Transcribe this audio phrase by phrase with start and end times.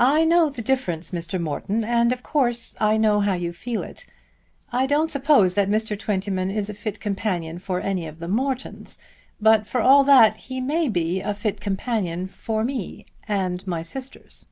[0.00, 1.40] "I know the difference, Mr.
[1.40, 4.04] Morton, and of course I know how you feel it.
[4.72, 5.96] I don't suppose that Mr.
[5.96, 8.98] Twentyman is a fit companion for any of the Mortons,
[9.40, 14.46] but for all that he may be a fit companion for me, and my sisters."